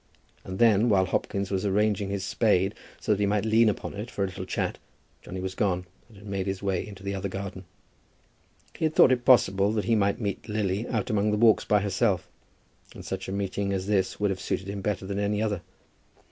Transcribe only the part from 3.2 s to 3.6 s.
might